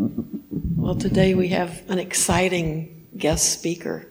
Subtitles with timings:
[0.00, 4.06] Well, today we have an exciting guest speaker.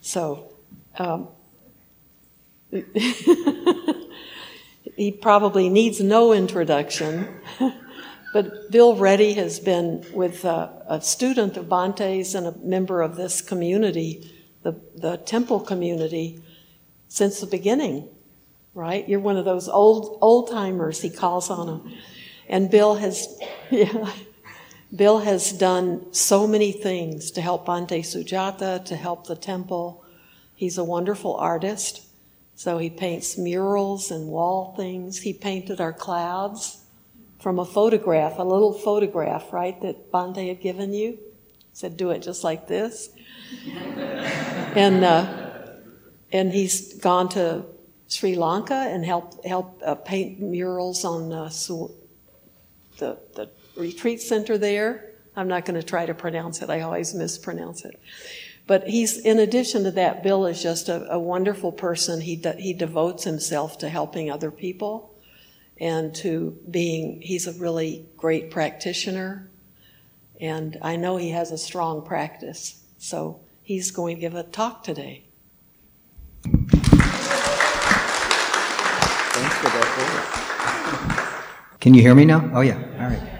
[0.00, 0.52] So,
[0.98, 1.28] um,
[4.96, 7.28] he probably needs no introduction,
[8.32, 13.14] but Bill Reddy has been with uh, a student of Bhante's and a member of
[13.14, 14.32] this community,
[14.64, 16.42] the, the temple community,
[17.06, 18.08] since the beginning,
[18.74, 19.08] right?
[19.08, 21.92] You're one of those old old timers, he calls on them.
[22.48, 23.28] And Bill has,
[23.70, 24.10] yeah,
[24.94, 30.04] Bill has done so many things to help Bhante Sujata, to help the temple.
[30.54, 32.02] He's a wonderful artist.
[32.54, 35.20] So he paints murals and wall things.
[35.22, 36.84] He painted our clouds
[37.40, 41.12] from a photograph, a little photograph, right, that Bhante had given you.
[41.12, 41.18] He
[41.72, 43.10] said, do it just like this.
[43.66, 45.50] and, uh,
[46.32, 47.64] and he's gone to
[48.06, 51.48] Sri Lanka and helped, help uh, paint murals on uh,
[52.98, 55.10] the, the retreat center there.
[55.36, 56.70] I'm not going to try to pronounce it.
[56.70, 58.00] I always mispronounce it.
[58.66, 62.20] But he's, in addition to that, Bill is just a, a wonderful person.
[62.20, 65.14] He, de- he devotes himself to helping other people
[65.78, 69.50] and to being, he's a really great practitioner.
[70.40, 72.82] And I know he has a strong practice.
[72.98, 75.24] So he's going to give a talk today.
[79.34, 79.84] Thanks for that.
[81.80, 82.50] Can you hear me now?
[82.54, 82.76] Oh, yeah.
[82.98, 83.33] All right.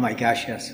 [0.00, 0.72] Oh, my gosh, yes.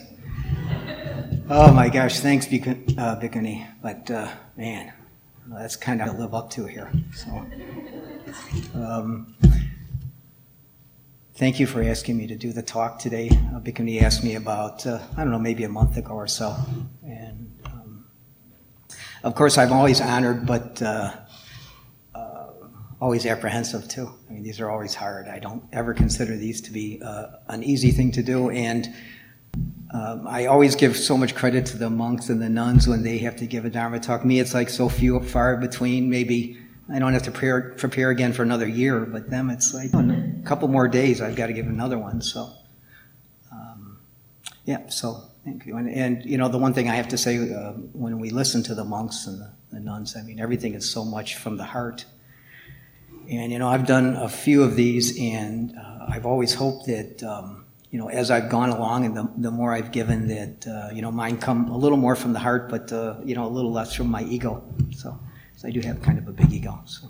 [1.51, 3.67] Oh my gosh, thanks, uh, Bhikkhuni.
[3.83, 4.93] But uh, man,
[5.49, 6.93] that's kind of to live up to here.
[7.13, 7.45] So,
[8.77, 9.35] um,
[11.35, 13.29] thank you for asking me to do the talk today.
[13.53, 16.55] Uh, asked me about, uh, I don't know, maybe a month ago or so.
[17.05, 18.07] And um,
[19.25, 21.17] of course, I'm always honored, but uh,
[22.15, 22.47] uh,
[23.01, 24.09] always apprehensive too.
[24.31, 25.27] I mean, these are always hard.
[25.27, 28.51] I don't ever consider these to be uh, an easy thing to do.
[28.51, 28.89] And
[29.93, 33.19] um, I always give so much credit to the monks and the nuns when they
[33.19, 34.25] have to give a Dharma talk.
[34.25, 36.11] Me, it's like so few far between.
[36.11, 36.59] Maybe
[36.93, 40.43] I don't have to prepare, prepare again for another year, but them, it's like a
[40.45, 42.21] couple more days, I've got to give another one.
[42.21, 42.53] So,
[43.51, 43.99] um,
[44.65, 45.77] yeah, so thank you.
[45.77, 48.63] And, and, you know, the one thing I have to say uh, when we listen
[48.65, 51.65] to the monks and the, the, nuns, I mean, everything is so much from the
[51.65, 52.05] heart.
[53.29, 57.23] And, you know, I've done a few of these, and uh, I've always hoped that.
[57.23, 60.93] Um, you know, as I've gone along and the, the more I've given that, uh,
[60.93, 63.49] you know, mine come a little more from the heart, but, uh, you know, a
[63.49, 64.63] little less from my ego.
[64.91, 65.19] So,
[65.57, 66.81] so I do have kind of a big ego.
[66.85, 67.09] So,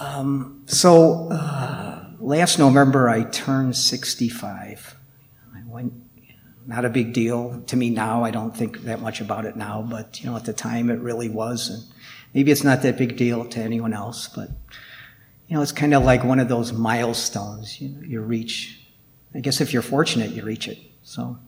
[0.00, 4.96] um, so uh, last November I turned 65.
[5.54, 5.92] I went,
[6.66, 8.24] not a big deal to me now.
[8.24, 10.98] I don't think that much about it now, but, you know, at the time it
[10.98, 11.70] really was.
[11.70, 11.84] And
[12.34, 14.50] maybe it's not that big deal to anyone else, but,
[15.48, 18.80] you know, it's kind of like one of those milestones you, you reach.
[19.34, 20.78] I guess if you're fortunate, you reach it.
[21.02, 21.38] So,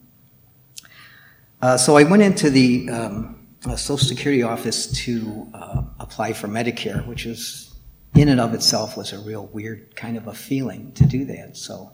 [1.61, 6.49] uh, so I went into the um, uh, Social Security office to uh, apply for
[6.49, 7.75] Medicare, which is
[8.15, 11.57] in and of itself was a real weird kind of a feeling to do that.
[11.57, 11.93] So,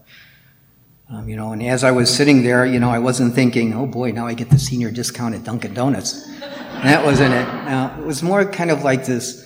[1.11, 3.87] um, you know, and as I was sitting there, you know, I wasn't thinking, oh
[3.87, 6.25] boy, now I get the senior discount at Dunkin' Donuts.
[6.39, 7.47] that wasn't it.
[7.65, 9.46] Now, it was more kind of like this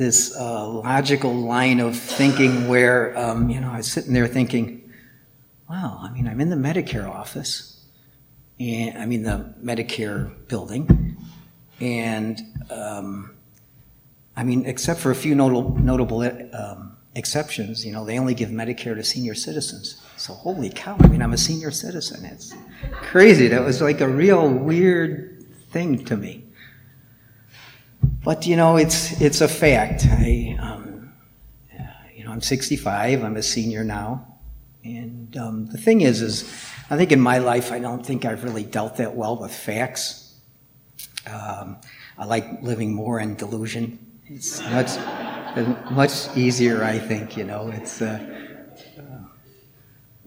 [0.00, 4.90] this uh, logical line of thinking where, um, you know, I was sitting there thinking,
[5.68, 7.84] wow, I mean, I'm in the Medicare office,
[8.58, 11.18] and I mean, the Medicare building,
[11.80, 12.40] and
[12.70, 13.36] um,
[14.34, 16.22] I mean, except for a few notable, notable
[16.54, 20.00] um, exceptions, you know, they only give Medicare to senior citizens.
[20.16, 22.24] So, holy cow, I mean, I'm a senior citizen.
[22.24, 22.54] It's
[23.02, 23.48] crazy.
[23.48, 26.49] That was like a real weird thing to me.
[28.22, 30.06] But you know, it's it's a fact.
[30.06, 31.12] I, um,
[32.14, 33.24] you know, I'm 65.
[33.24, 34.38] I'm a senior now,
[34.84, 36.44] and um, the thing is, is
[36.90, 40.34] I think in my life, I don't think I've really dealt that well with facts.
[41.26, 41.78] Um,
[42.18, 43.98] I like living more in delusion.
[44.26, 44.98] It's much
[45.90, 47.38] much easier, I think.
[47.38, 48.02] You know, it's.
[48.02, 48.36] Uh,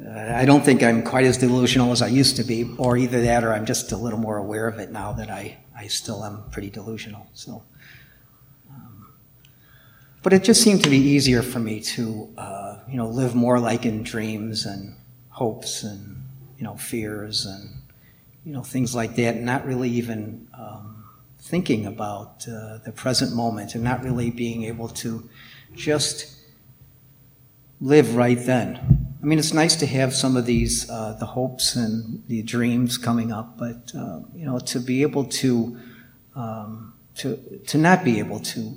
[0.03, 3.21] uh, I don't think I'm quite as delusional as I used to be, or either
[3.21, 6.25] that, or I'm just a little more aware of it now that I, I still
[6.25, 7.27] am pretty delusional.
[7.33, 7.63] So,
[10.23, 13.59] but it just seemed to be easier for me to, uh, you know, live more
[13.59, 14.95] like in dreams and
[15.29, 16.23] hopes and,
[16.57, 17.69] you know, fears and,
[18.45, 21.03] you know, things like that, and not really even um,
[21.39, 25.29] thinking about uh, the present moment and not really being able to
[25.75, 26.39] just
[27.81, 29.17] live right then.
[29.21, 32.97] I mean, it's nice to have some of these, uh, the hopes and the dreams
[32.97, 35.77] coming up, but, uh, you know, to be able to,
[36.35, 37.37] um, to,
[37.67, 38.73] to not be able to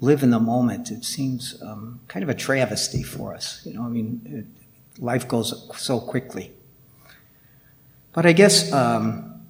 [0.00, 3.62] live in the moment, it seems um, kind of a travesty for us.
[3.64, 6.52] You know, I mean, it, life goes so quickly.
[8.12, 9.42] But I guess um,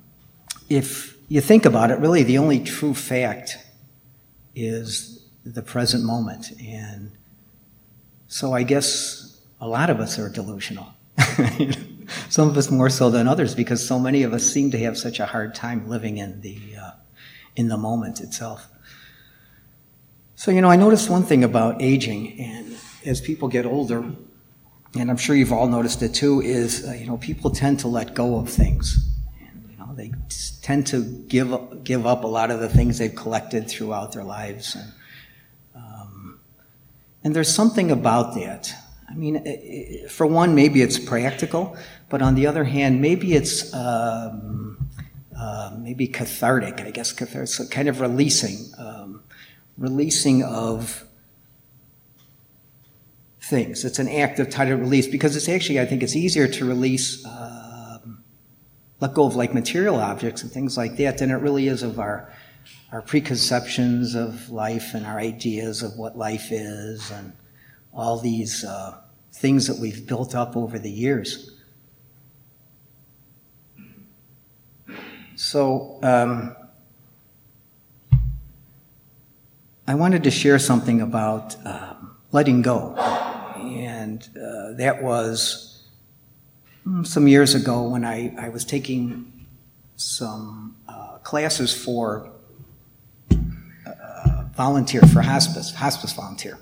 [0.68, 3.58] if you think about it, really the only true fact
[4.54, 6.52] is the present moment.
[6.60, 7.12] And
[8.26, 10.88] so I guess a lot of us are delusional.
[12.28, 14.96] Some of us more so than others because so many of us seem to have
[14.96, 16.90] such a hard time living in the, uh,
[17.54, 18.68] in the moment itself.
[20.38, 24.04] So, you know, I noticed one thing about aging, and as people get older,
[24.96, 27.88] and I'm sure you've all noticed it too, is, uh, you know, people tend to
[27.88, 29.04] let go of things.
[29.40, 30.12] And, you know, they
[30.62, 34.22] tend to give up, give up a lot of the things they've collected throughout their
[34.22, 34.76] lives.
[34.76, 34.92] And,
[35.74, 36.38] um,
[37.24, 38.72] and there's something about that.
[39.10, 41.76] I mean, for one, maybe it's practical,
[42.08, 44.88] but on the other hand, maybe it's um,
[45.36, 46.80] uh, maybe cathartic.
[46.80, 49.07] I guess cathartic, so kind of releasing, um,
[49.78, 51.04] releasing of
[53.40, 53.84] things.
[53.84, 57.24] It's an act of title release because it's actually, I think, it's easier to release,
[57.24, 58.22] um,
[59.00, 61.98] let go of like material objects and things like that than it really is of
[61.98, 62.32] our
[62.92, 67.32] our preconceptions of life and our ideas of what life is and
[67.92, 68.98] all these uh,
[69.32, 71.50] things that we've built up over the years.
[75.36, 76.56] So, um,
[79.88, 82.94] I wanted to share something about um, letting go.
[83.56, 85.88] And uh, that was
[86.86, 89.46] mm, some years ago when I, I was taking
[89.96, 92.30] some uh, classes for
[93.30, 96.58] uh, volunteer, for hospice, hospice volunteer.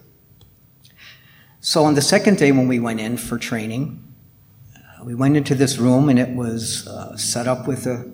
[1.58, 4.04] So on the second day when we went in for training,
[4.76, 8.08] uh, we went into this room and it was uh, set up with a,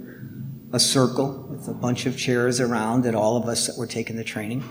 [0.73, 4.17] a circle with a bunch of chairs around at all of us that were taking
[4.17, 4.65] the training.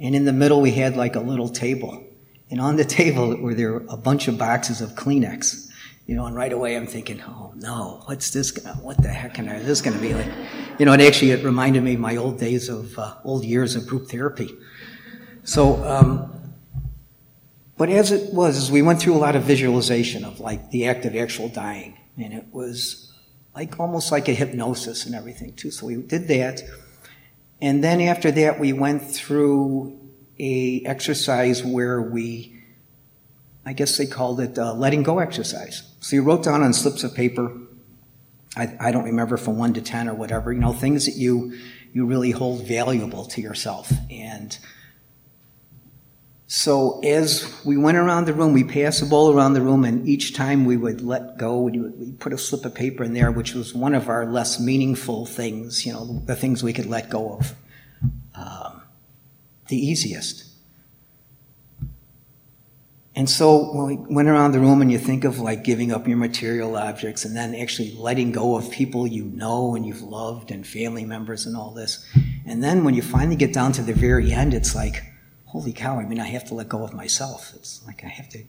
[0.00, 2.04] And in the middle, we had like a little table.
[2.50, 5.68] And on the table were there a bunch of boxes of Kleenex.
[6.06, 8.50] You know, and right away I'm thinking, oh no, what's this?
[8.50, 10.26] Gonna, what the heck is this going to be like?
[10.78, 13.76] You know, and actually it reminded me of my old days of uh, old years
[13.76, 14.50] of group therapy.
[15.44, 16.54] So, um,
[17.76, 20.86] but as it was, as we went through a lot of visualization of like the
[20.86, 23.12] act of actual dying, and it was
[23.54, 25.70] like almost like a hypnosis and everything too.
[25.70, 26.62] So we did that,
[27.60, 29.98] and then after that we went through
[30.38, 32.62] a exercise where we,
[33.66, 35.82] I guess they called it uh, letting go exercise.
[36.00, 37.54] So you wrote down on slips of paper,
[38.56, 41.58] I, I don't remember from one to ten or whatever, you know, things that you
[41.92, 43.92] you really hold valuable to yourself.
[44.10, 44.56] And
[46.52, 50.08] so as we went around the room, we passed the bowl around the room, and
[50.08, 53.54] each time we would let go, we put a slip of paper in there, which
[53.54, 57.34] was one of our less meaningful things, you know, the things we could let go
[57.34, 57.54] of.
[58.34, 58.82] Um,
[59.68, 60.44] the easiest.
[63.14, 66.08] And so when we went around the room and you think of like giving up
[66.08, 70.50] your material objects and then actually letting go of people you know and you've loved
[70.50, 72.04] and family members and all this.
[72.44, 75.04] And then when you finally get down to the very end, it's like,
[75.50, 77.52] holy cow, I mean, I have to let go of myself.
[77.56, 78.44] It's like I have to,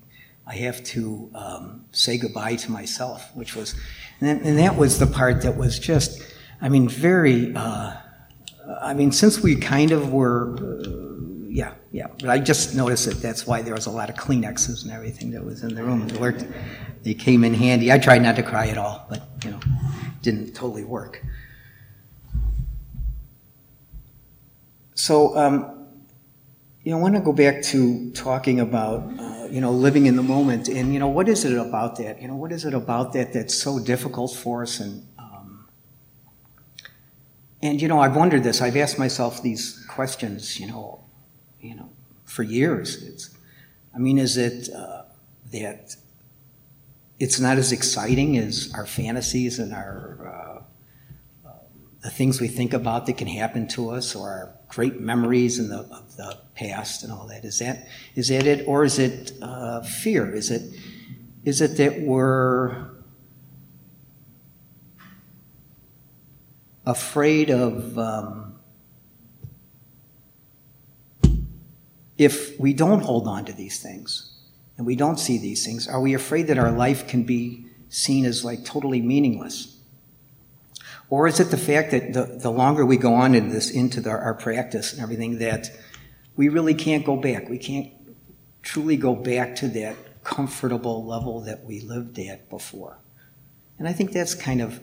[0.45, 3.73] I have to um, say goodbye to myself, which was,
[4.19, 6.21] and, then, and, that was the part that was just,
[6.61, 7.93] I mean, very, uh,
[8.83, 12.05] I mean, since we kind of were, uh, yeah, yeah.
[12.19, 15.31] But I just noticed that that's why there was a lot of Kleenexes and everything
[15.31, 16.07] that was in the room.
[16.07, 16.45] It worked.
[17.01, 17.91] They came in handy.
[17.91, 19.59] I tried not to cry at all, but you know,
[20.21, 21.25] didn't totally work.
[24.93, 25.80] So, um,
[26.83, 30.15] you know, I want to go back to talking about, uh, you know, living in
[30.15, 32.21] the moment, and you know, what is it about that?
[32.21, 34.79] You know, what is it about that that's so difficult for us?
[34.79, 35.67] And um,
[37.61, 38.61] and you know, I've wondered this.
[38.61, 40.59] I've asked myself these questions.
[40.59, 41.03] You know,
[41.59, 41.89] you know,
[42.25, 43.03] for years.
[43.03, 43.37] It's,
[43.93, 45.03] I mean, is it uh,
[45.51, 45.95] that
[47.19, 50.65] it's not as exciting as our fantasies and our
[51.45, 51.51] uh, uh,
[52.01, 55.67] the things we think about that can happen to us, or our great memories in
[55.67, 57.43] the, of the past and all that?
[57.43, 60.33] Is that is that it, or is it uh, fear?
[60.33, 60.73] Is it
[61.43, 62.89] is it that we're
[66.85, 68.55] afraid of um,
[72.17, 74.33] if we don't hold on to these things
[74.77, 78.25] and we don't see these things, are we afraid that our life can be seen
[78.25, 79.80] as like totally meaningless?
[81.11, 83.99] Or is it the fact that the, the longer we go on in this, into
[83.99, 85.69] the, our practice and everything, that
[86.37, 87.49] we really can't go back?
[87.49, 87.91] We can't
[88.63, 92.97] truly go back to that comfortable level that we lived at before.
[93.77, 94.79] And I think that's kind of,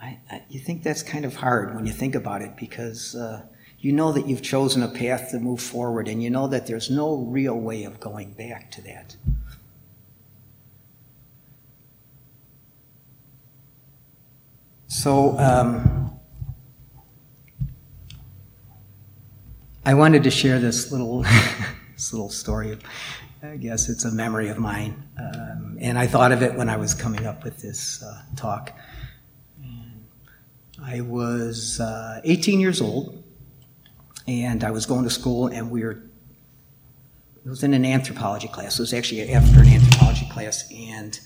[0.00, 3.42] I, I, you think that's kind of hard when you think about it because uh,
[3.78, 6.90] you know that you've chosen a path to move forward, and you know that there's
[6.90, 9.16] no real way of going back to that.
[15.06, 16.18] So, um,
[19.84, 21.22] I wanted to share this little,
[21.94, 22.76] this little story.
[23.40, 26.76] I guess it's a memory of mine, um, and I thought of it when I
[26.76, 28.76] was coming up with this uh, talk.
[30.84, 33.22] I was uh, 18 years old,
[34.26, 36.02] and I was going to school, and we were.
[37.44, 38.80] It was in an anthropology class.
[38.80, 41.20] It was actually after an anthropology class, and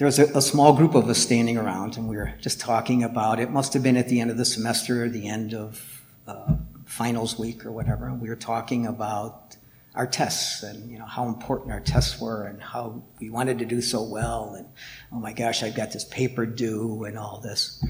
[0.00, 3.04] there was a, a, small group of us standing around, and we were just talking
[3.04, 3.50] about it.
[3.50, 6.54] Must have been at the end of the semester, or the end of uh,
[6.86, 8.10] finals week, or whatever.
[8.14, 9.58] We were talking about
[9.94, 13.66] our tests and you know how important our tests were, and how we wanted to
[13.66, 14.54] do so well.
[14.56, 14.66] And
[15.12, 17.84] oh my gosh, I've got this paper due, and all this.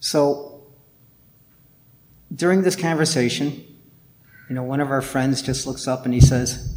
[0.00, 0.64] So
[2.34, 3.64] during this conversation,
[4.48, 6.73] you know, one of our friends just looks up and he says,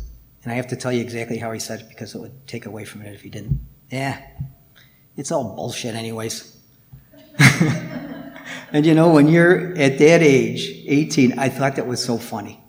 [0.48, 2.66] and I have to tell you exactly how he said it because it would take
[2.66, 3.60] away from it if he didn't.
[3.92, 4.18] Yeah,
[5.18, 6.58] it's all bullshit, anyways.
[8.72, 12.63] and you know, when you're at that age, 18, I thought that was so funny.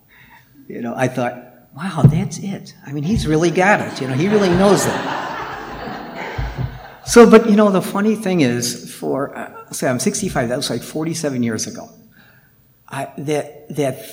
[0.67, 1.41] You know, I thought,
[1.73, 2.75] wow, that's it.
[2.85, 4.01] I mean, he's really got it.
[4.01, 5.29] You know, he really knows that.
[7.07, 10.49] So, but you know, the funny thing is, for uh, say I'm 65.
[10.49, 11.89] That was like 47 years ago.
[12.89, 14.05] I, that that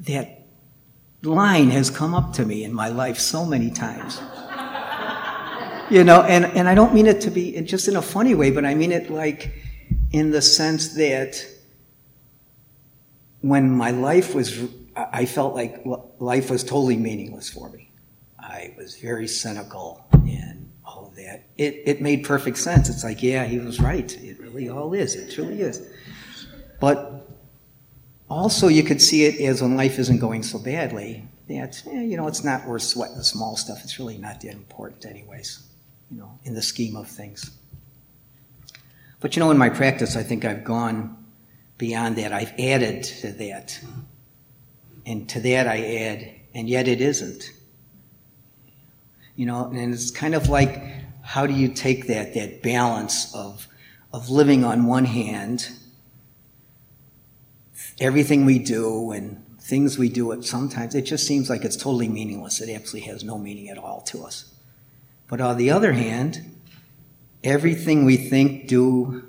[0.00, 0.37] that
[1.22, 4.20] line has come up to me in my life so many times.
[5.90, 8.50] you know, and, and I don't mean it to be just in a funny way,
[8.50, 9.52] but I mean it like
[10.12, 11.44] in the sense that
[13.40, 14.64] when my life was,
[14.96, 15.84] I felt like
[16.18, 17.90] life was totally meaningless for me.
[18.38, 21.44] I was very cynical and all of that.
[21.56, 22.88] It, it made perfect sense.
[22.88, 24.16] It's like, yeah, he was right.
[24.22, 25.14] It really all is.
[25.14, 25.86] It truly is.
[26.80, 27.28] But
[28.30, 32.16] also, you could see it as when life isn't going so badly, that, eh, you
[32.16, 33.80] know, it's not worth sweating the small stuff.
[33.82, 35.66] It's really not that important, anyways,
[36.10, 37.50] you know, in the scheme of things.
[39.20, 41.16] But, you know, in my practice, I think I've gone
[41.78, 42.32] beyond that.
[42.32, 43.80] I've added to that.
[45.06, 47.50] And to that, I add, and yet it isn't.
[49.36, 50.82] You know, and it's kind of like,
[51.22, 53.66] how do you take that, that balance of,
[54.12, 55.70] of living on one hand
[58.00, 62.08] everything we do and things we do, it sometimes it just seems like it's totally
[62.08, 62.60] meaningless.
[62.60, 64.54] It absolutely has no meaning at all to us.
[65.28, 66.56] But on the other hand,
[67.44, 69.24] everything we think, do,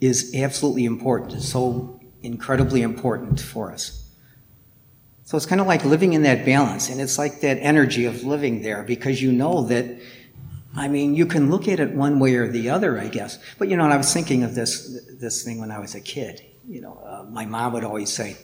[0.00, 1.34] is absolutely important.
[1.34, 4.08] It's so incredibly important for us.
[5.24, 8.24] So it's kind of like living in that balance, and it's like that energy of
[8.24, 10.00] living there because you know that
[10.74, 13.38] I mean, you can look at it one way or the other, I guess.
[13.58, 16.42] But you know, I was thinking of this this thing when I was a kid
[16.68, 18.36] you know, uh, my mom would always say,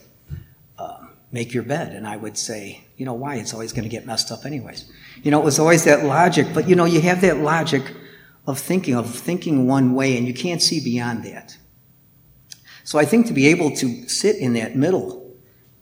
[0.79, 0.97] uh,
[1.31, 1.93] make your bed.
[1.93, 3.35] And I would say, you know, why?
[3.35, 4.91] It's always going to get messed up anyways.
[5.23, 7.83] You know, it was always that logic, but you know, you have that logic
[8.47, 11.57] of thinking, of thinking one way, and you can't see beyond that.
[12.83, 15.35] So I think to be able to sit in that middle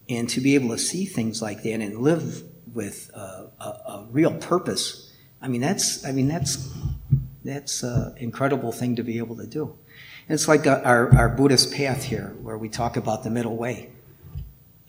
[0.09, 4.07] and to be able to see things like that and live with uh, a, a,
[4.09, 6.73] real purpose, I mean, that's, I mean, that's,
[7.43, 9.75] that's an incredible thing to be able to do.
[10.29, 13.89] It's like our, our Buddhist path here, where we talk about the middle way.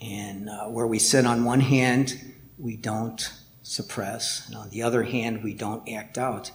[0.01, 3.33] And uh, where we sit on one hand, we don't
[3.63, 6.51] suppress, and on the other hand, we don't act out.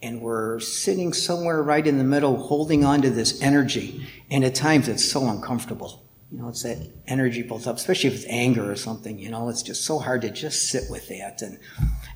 [0.00, 4.06] And we're sitting somewhere right in the middle, holding on to this energy.
[4.30, 6.02] And at times, it's so uncomfortable.
[6.30, 9.18] You know, it's that energy built up, especially if it's anger or something.
[9.18, 11.58] You know, it's just so hard to just sit with that and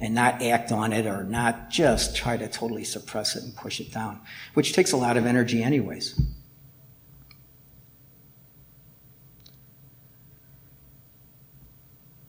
[0.00, 3.80] and not act on it or not just try to totally suppress it and push
[3.80, 4.20] it down,
[4.52, 6.20] which takes a lot of energy, anyways.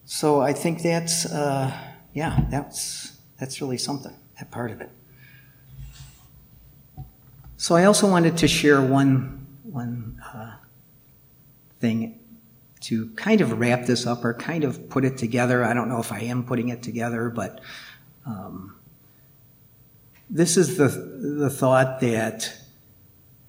[0.06, 1.76] So I think that's uh,
[2.14, 4.16] yeah, that's that's really something.
[4.40, 4.90] That part of it.
[7.58, 10.22] So I also wanted to share one one.
[10.34, 10.56] Uh,
[11.84, 12.18] thing
[12.80, 15.66] to kind of wrap this up or kind of put it together.
[15.66, 17.60] I don't know if I am putting it together, but
[18.26, 18.78] um,
[20.30, 22.54] this is the the thought that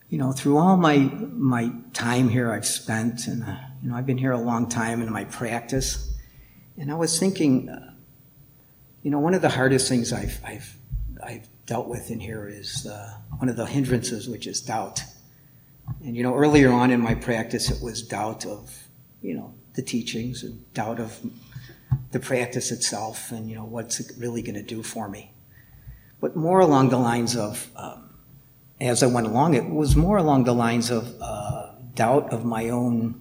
[0.08, 3.44] you know through all my my time here I've spent, and
[3.82, 6.12] you know I've been here a long time in my practice,
[6.76, 7.94] and I was thinking, uh,
[9.02, 10.76] you know, one of the hardest things I've I've
[11.22, 15.04] I've dealt with in here is uh, one of the hindrances, which is doubt.
[16.02, 18.88] And you know, earlier on in my practice, it was doubt of,
[19.22, 21.18] you know, the teachings and doubt of
[22.12, 25.32] the practice itself and, you know, what's it really going to do for me.
[26.20, 28.14] But more along the lines of, um,
[28.80, 32.68] as I went along, it was more along the lines of uh, doubt of my
[32.68, 33.20] own,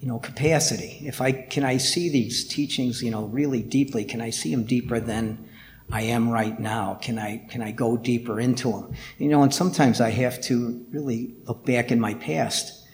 [0.00, 1.02] you know, capacity.
[1.06, 4.64] If I can I see these teachings, you know, really deeply, can I see them
[4.64, 5.48] deeper than
[5.90, 6.98] I am right now?
[7.00, 8.94] Can I, can I go deeper into them?
[9.18, 12.86] You know, and sometimes I have to really look back in my past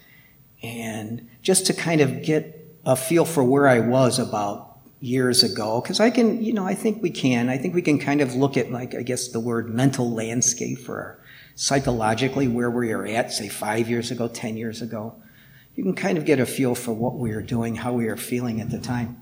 [0.61, 5.81] and just to kind of get a feel for where I was about years ago.
[5.81, 7.49] Cause I can, you know, I think we can.
[7.49, 10.79] I think we can kind of look at like, I guess the word mental landscape
[10.79, 11.19] for
[11.55, 15.15] psychologically where we are at, say five years ago, 10 years ago.
[15.75, 18.17] You can kind of get a feel for what we are doing, how we are
[18.17, 19.21] feeling at the time.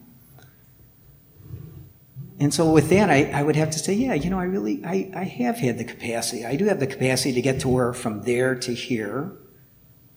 [2.40, 4.84] And so with that, I, I would have to say, yeah, you know, I really,
[4.86, 6.46] I, I have had the capacity.
[6.46, 9.34] I do have the capacity to get to where from there to here.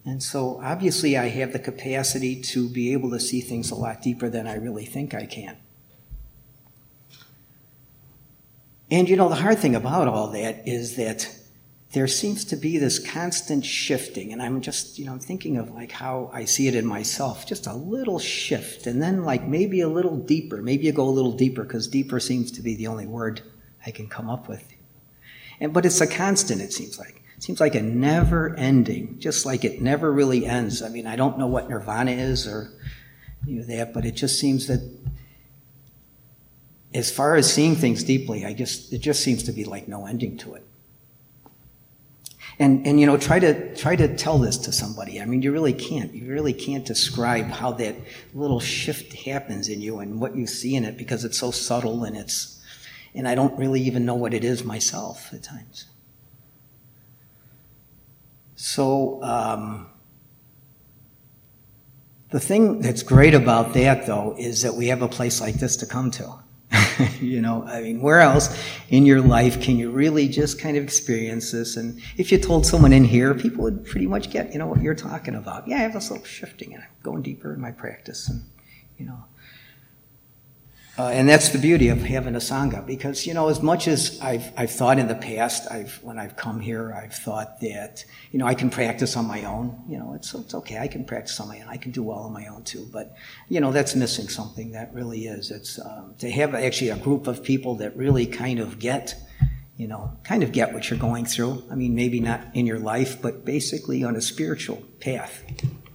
[0.05, 4.03] And so obviously I have the capacity to be able to see things a lot
[4.03, 5.57] deeper than I really think I can.
[8.91, 11.29] And you know, the hard thing about all that is that
[11.93, 15.71] there seems to be this constant shifting and i'm just you know i'm thinking of
[15.73, 19.81] like how i see it in myself just a little shift and then like maybe
[19.81, 22.87] a little deeper maybe you go a little deeper because deeper seems to be the
[22.87, 23.43] only word
[23.87, 24.67] i can come up with.
[25.61, 27.23] And but it's a constant it seems like.
[27.37, 30.83] It seems like a never ending just like it never really ends.
[30.83, 32.73] I mean i don't know what nirvana is or
[33.47, 34.81] that but it just seems that
[36.95, 40.07] as far as seeing things deeply i just it just seems to be like no
[40.07, 40.65] ending to it
[42.63, 45.21] and, and you know, try to, try to tell this to somebody.
[45.21, 46.15] I mean, you really can't.
[46.15, 47.97] You really can't describe how that
[48.35, 52.05] little shift happens in you and what you see in it because it's so subtle
[52.05, 52.63] and it's,
[53.17, 55.87] and I don't really even know what it is myself at times.
[58.55, 59.89] So, um,
[62.31, 65.77] the thing that's great about that, though, is that we have a place like this
[65.79, 66.33] to come to.
[67.21, 68.57] you know, I mean, where else
[68.89, 71.77] in your life can you really just kind of experience this?
[71.77, 74.81] And if you told someone in here, people would pretty much get, you know, what
[74.81, 75.67] you're talking about.
[75.69, 78.43] Yeah, I have this little shifting and I'm going deeper in my practice and,
[78.99, 79.25] you know,
[80.99, 84.21] uh, and that's the beauty of having a sangha, because you know, as much as
[84.21, 88.39] I've I've thought in the past, I've when I've come here, I've thought that you
[88.39, 89.83] know I can practice on my own.
[89.89, 90.79] You know, it's it's okay.
[90.79, 91.69] I can practice on my own.
[91.69, 92.87] I can do well on my own too.
[92.93, 93.15] But
[93.49, 94.73] you know, that's missing something.
[94.73, 95.51] That really is.
[95.51, 99.15] It's um, to have actually a group of people that really kind of get,
[99.79, 101.65] you know, kind of get what you're going through.
[101.71, 105.43] I mean, maybe not in your life, but basically on a spiritual path.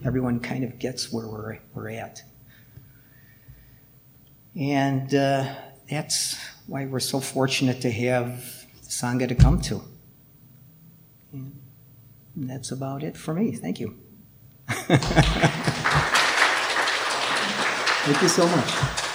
[0.03, 2.23] Everyone kind of gets where we're we're at.
[4.59, 5.53] And uh,
[5.89, 9.81] that's why we're so fortunate to have Sangha to come to.
[12.35, 13.51] And that's about it for me.
[13.51, 13.97] Thank you.
[18.07, 19.06] Thank you so much.